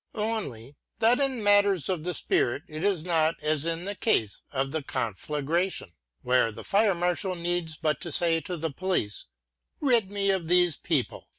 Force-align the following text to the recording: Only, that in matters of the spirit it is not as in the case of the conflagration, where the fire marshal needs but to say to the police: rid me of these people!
Only, 0.15 0.77
that 0.97 1.19
in 1.19 1.43
matters 1.43 1.87
of 1.87 2.03
the 2.03 2.15
spirit 2.15 2.63
it 2.67 2.83
is 2.83 3.05
not 3.05 3.35
as 3.43 3.67
in 3.67 3.85
the 3.85 3.93
case 3.93 4.41
of 4.51 4.71
the 4.71 4.81
conflagration, 4.81 5.93
where 6.23 6.51
the 6.51 6.63
fire 6.63 6.95
marshal 6.95 7.35
needs 7.35 7.77
but 7.77 8.01
to 8.01 8.11
say 8.11 8.41
to 8.41 8.57
the 8.57 8.71
police: 8.71 9.25
rid 9.79 10.09
me 10.09 10.31
of 10.31 10.47
these 10.47 10.75
people! 10.75 11.27